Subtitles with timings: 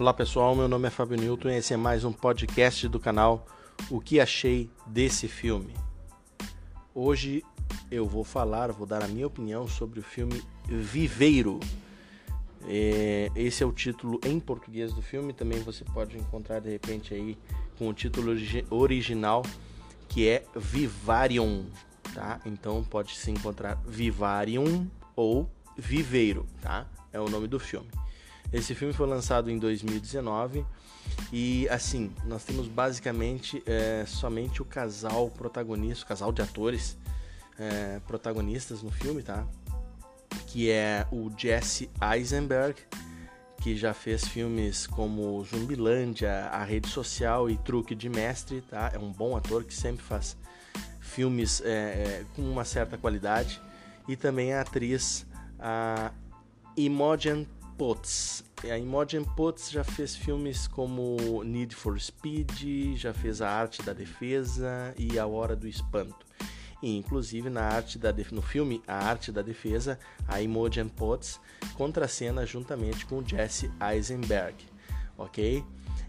[0.00, 3.44] Olá pessoal, meu nome é Fábio Newton e esse é mais um podcast do canal
[3.90, 5.74] O que achei desse filme.
[6.94, 7.42] Hoje
[7.90, 11.58] eu vou falar, vou dar a minha opinião sobre o filme Viveiro.
[12.68, 17.12] É, esse é o título em português do filme, também você pode encontrar de repente
[17.12, 17.36] aí
[17.76, 18.32] com o título
[18.70, 19.42] original
[20.08, 21.66] que é Vivarium,
[22.14, 22.40] tá?
[22.46, 26.86] Então pode se encontrar Vivarium ou Viveiro, tá?
[27.12, 27.88] É o nome do filme.
[28.52, 30.64] Esse filme foi lançado em 2019
[31.32, 36.96] e assim nós temos basicamente é, somente o casal protagonista, o casal de atores
[37.58, 39.46] é, protagonistas no filme, tá?
[40.46, 42.80] Que é o Jesse Eisenberg,
[43.60, 48.90] que já fez filmes como Zumbilândia, A Rede Social e Truque de Mestre, tá?
[48.94, 50.36] É um bom ator que sempre faz
[51.00, 53.60] filmes é, é com uma certa qualidade.
[54.06, 55.26] E também a atriz
[55.58, 56.12] a
[56.76, 57.46] Imogen
[57.78, 58.44] Potts.
[58.64, 63.92] A Imogen Potts já fez filmes como Need for Speed, já fez A Arte da
[63.92, 66.26] Defesa e A Hora do Espanto.
[66.82, 71.40] E, inclusive na arte da no filme A Arte da Defesa, a Imogen Potts
[71.74, 74.56] contracena juntamente com Jesse Eisenberg,
[75.16, 75.64] ok?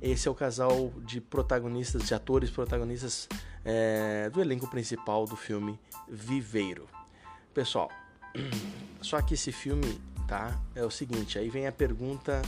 [0.00, 3.28] Esse é o casal de protagonistas, de atores protagonistas
[3.64, 6.86] é, do elenco principal do filme Viveiro.
[7.54, 7.90] Pessoal,
[9.00, 10.58] só que esse filme tá?
[10.74, 12.42] É o seguinte, aí vem a pergunta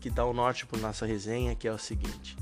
[0.00, 2.36] que dá o norte para nossa resenha, que é o seguinte: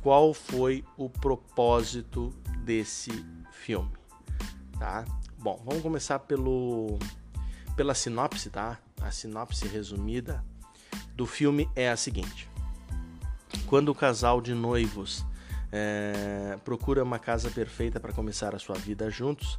[0.00, 2.32] qual foi o propósito
[2.64, 3.10] desse
[3.52, 3.90] filme,
[4.78, 5.04] tá?
[5.38, 6.98] Bom, vamos começar pelo
[7.76, 8.78] pela sinopse, tá?
[9.00, 10.44] A sinopse resumida
[11.14, 12.48] do filme é a seguinte:
[13.66, 15.24] quando o casal de noivos
[15.70, 19.58] é, procura uma casa perfeita para começar a sua vida juntos.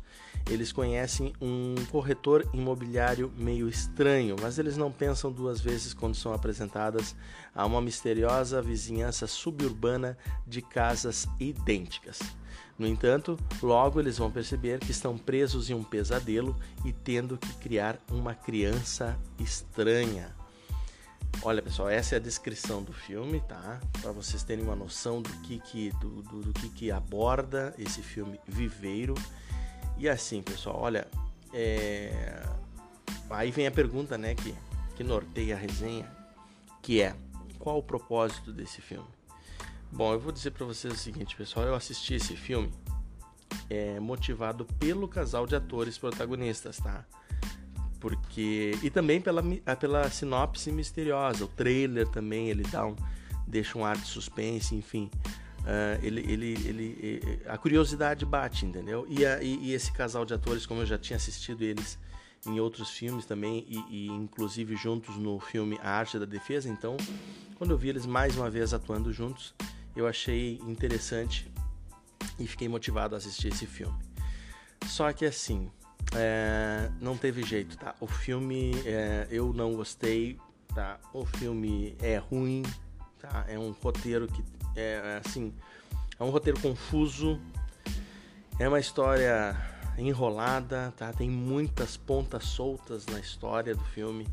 [0.50, 6.34] Eles conhecem um corretor imobiliário meio estranho, mas eles não pensam duas vezes quando são
[6.34, 7.16] apresentadas
[7.54, 12.20] a uma misteriosa vizinhança suburbana de casas idênticas.
[12.78, 16.56] No entanto, logo eles vão perceber que estão presos em um pesadelo
[16.86, 20.39] e tendo que criar uma criança estranha.
[21.42, 23.80] Olha pessoal, essa é a descrição do filme, tá?
[24.02, 28.02] Para vocês terem uma noção do que que, do, do, do, que que aborda esse
[28.02, 29.16] filme Viveiro.
[29.98, 31.08] E assim, pessoal, olha,
[31.54, 32.44] é...
[33.30, 34.54] aí vem a pergunta, né, que,
[34.96, 36.06] que norteia a resenha,
[36.82, 37.16] que é
[37.58, 39.08] qual o propósito desse filme?
[39.92, 42.72] Bom, eu vou dizer para vocês o seguinte, pessoal, eu assisti esse filme
[43.70, 47.06] é, motivado pelo casal de atores protagonistas, tá?
[48.00, 49.44] Porque e também pela,
[49.80, 51.46] pela sinopse misteriosa.
[51.46, 52.96] O trailer também ele dá um
[53.48, 55.10] deixa um ar de suspense enfim.
[55.60, 59.06] Uh, ele, ele, ele a curiosidade bate entendeu?
[59.10, 62.00] E, a, e, e, esse casal de atores como eu já tinha assistido eles
[62.48, 66.96] em outros filmes também e, e, inclusive juntos no filme A Arte da Defesa então
[67.56, 69.54] quando eu vi eles mais uma vez atuando juntos
[69.96, 71.52] eu achei interessante
[72.40, 73.98] e fiquei motivado a assistir esse filme.
[74.88, 75.70] Só que assim
[76.16, 77.96] é, não teve jeito, tá?
[78.00, 80.40] O filme é, eu não gostei,
[80.74, 81.00] tá?
[81.14, 82.64] O filme é ruim,
[83.20, 83.46] tá?
[83.48, 84.44] É um roteiro que
[84.76, 85.54] é assim,
[86.20, 87.40] é um roteiro confuso,
[88.60, 89.56] é uma história
[89.98, 91.12] enrolada, tá?
[91.14, 94.28] Tem muitas pontas soltas na história do filme.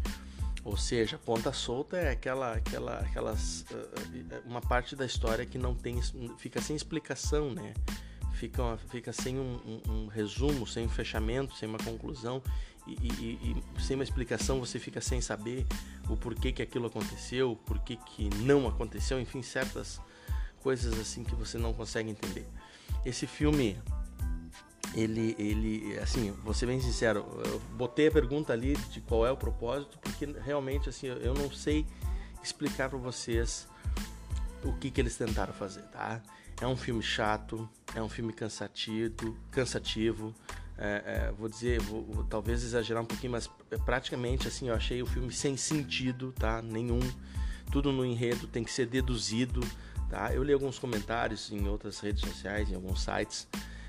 [0.65, 3.65] Ou seja, ponta solta é aquela, aquela, aquelas,
[4.45, 6.01] uma parte da história que não tem,
[6.39, 7.73] fica sem explicação, né?
[8.37, 12.43] Fica, fica sem um, um, um, resumo, sem um fechamento, sem uma conclusão
[12.87, 15.67] e, e, e, sem uma explicação você fica sem saber
[16.09, 20.01] o porquê que aquilo aconteceu, o porquê que não aconteceu, enfim, certas
[20.63, 22.47] coisas assim que você não consegue entender.
[23.05, 23.81] Esse filme,
[24.95, 29.31] ele, ele, assim, vou ser bem sincero, eu botei a pergunta ali de qual é
[29.31, 31.87] o propósito, porque realmente, assim, eu não sei
[32.43, 33.67] explicar para vocês
[34.63, 36.21] o que, que eles tentaram fazer, tá?
[36.61, 40.35] É um filme chato, é um filme cansativo, cansativo.
[40.77, 43.49] É, é, vou dizer, vou, vou, talvez exagerar um pouquinho, mas
[43.87, 46.61] praticamente assim, eu achei o filme sem sentido, tá?
[46.61, 47.01] Nenhum.
[47.73, 49.61] Tudo no enredo tem que ser deduzido,
[50.11, 50.33] tá?
[50.33, 53.49] Eu li alguns comentários em outras redes sociais, em alguns sites,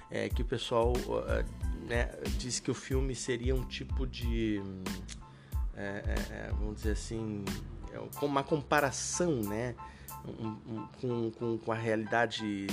[0.09, 4.61] é, que o pessoal uh, né, disse que o filme seria um tipo de,
[5.75, 7.43] é, é, é vamos dizer assim,
[8.21, 9.75] uma comparação, né?
[10.99, 12.67] Com, com, com a realidade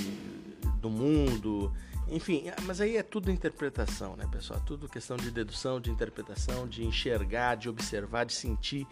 [0.81, 1.71] do mundo,
[2.07, 4.59] enfim, mas aí é tudo interpretação, né, pessoal?
[4.59, 8.85] Tudo questão de dedução, de interpretação, de enxergar, de observar, de sentir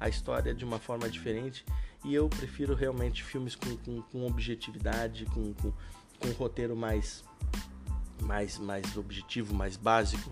[0.00, 1.64] a história de uma forma diferente.
[2.04, 5.72] E eu prefiro realmente filmes com, com, com objetividade, com, com,
[6.18, 7.24] com um roteiro mais,
[8.20, 10.30] mais, mais objetivo, mais básico,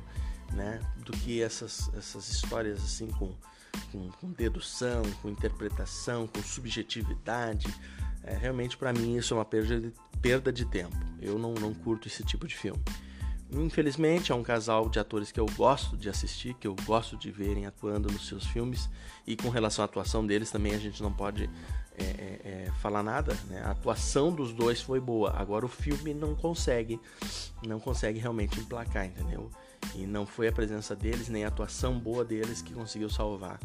[0.54, 0.80] né?
[1.04, 3.34] Do que essas, essas histórias assim com
[3.90, 7.72] com, com dedução, com interpretação, com subjetividade.
[8.22, 10.96] É, realmente, para mim, isso é uma perda de, perda de tempo.
[11.20, 12.80] Eu não, não curto esse tipo de filme.
[13.50, 17.30] Infelizmente, é um casal de atores que eu gosto de assistir, que eu gosto de
[17.30, 18.88] verem atuando nos seus filmes.
[19.26, 21.48] E com relação à atuação deles também a gente não pode
[21.96, 23.36] é, é, é, falar nada.
[23.48, 23.62] Né?
[23.62, 25.32] A atuação dos dois foi boa.
[25.36, 26.98] Agora o filme não consegue,
[27.64, 29.50] não consegue realmente emplacar, entendeu?
[29.94, 33.60] E não foi a presença deles nem a atuação boa deles que conseguiu salvar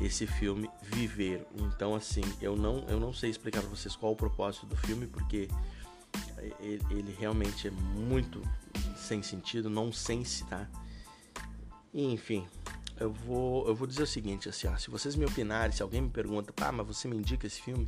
[0.00, 1.46] esse filme Viver.
[1.56, 5.06] Então assim, eu não, eu não sei explicar para vocês qual o propósito do filme
[5.06, 5.48] porque
[6.60, 8.42] ele, ele realmente é muito
[8.96, 10.68] sem sentido, nonsense, tá?
[11.94, 12.46] enfim,
[12.98, 16.00] eu vou, eu vou dizer o seguinte, assim, ó, se vocês me opinarem, se alguém
[16.00, 17.84] me pergunta, pá, mas você me indica esse filme,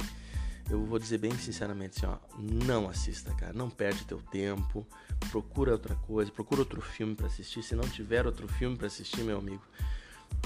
[0.70, 4.86] eu vou dizer bem sinceramente assim, ó, não assista, cara, não perde teu tempo,
[5.30, 9.22] procura outra coisa, procura outro filme para assistir, se não tiver outro filme para assistir,
[9.22, 9.62] meu amigo,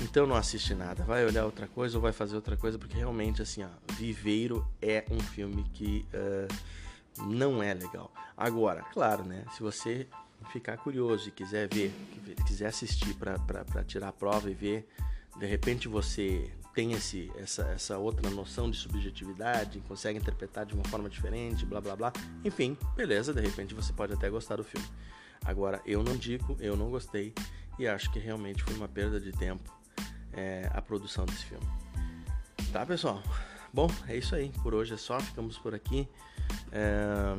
[0.03, 3.43] então não assiste nada, vai olhar outra coisa ou vai fazer outra coisa, porque realmente,
[3.43, 8.13] assim, ó, Viveiro é um filme que uh, não é legal.
[8.37, 10.07] Agora, claro, né, se você
[10.53, 11.93] ficar curioso e quiser ver,
[12.47, 14.89] quiser assistir para tirar a prova e ver,
[15.39, 20.85] de repente você tem esse, essa, essa outra noção de subjetividade, consegue interpretar de uma
[20.85, 22.13] forma diferente, blá blá blá.
[22.45, 24.87] Enfim, beleza, de repente você pode até gostar do filme.
[25.45, 27.33] Agora, eu não digo, eu não gostei
[27.79, 29.77] e acho que realmente foi uma perda de tempo
[30.33, 31.67] é, a produção desse filme.
[32.73, 33.23] Tá, pessoal?
[33.73, 34.53] Bom, é isso aí.
[34.63, 36.09] Por hoje é só, ficamos por aqui.
[36.71, 37.35] É,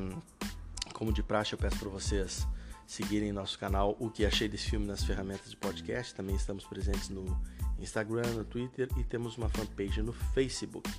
[0.93, 2.47] como de praxe, eu peço para vocês
[2.85, 6.13] seguirem nosso canal O que achei desse filme nas ferramentas de podcast.
[6.15, 7.39] Também estamos presentes no
[7.81, 10.89] Instagram, no Twitter e temos uma fanpage no Facebook.